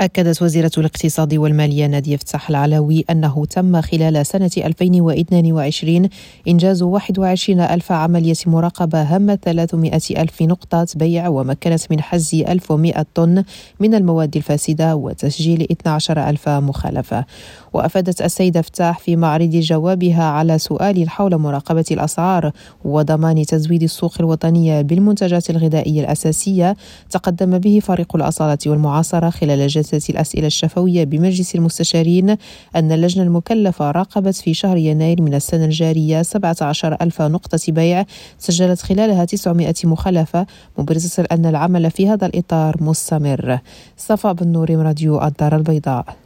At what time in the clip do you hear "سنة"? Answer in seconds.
4.26-4.50